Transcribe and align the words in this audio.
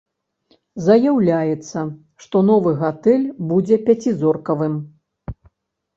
Заяўляецца, 0.85 1.79
што 2.25 2.37
новы 2.49 2.71
гатэль 2.81 3.27
будзе 3.53 3.75
пяцізоркавым. 3.91 4.73